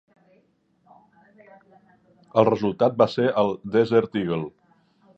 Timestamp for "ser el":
3.19-3.57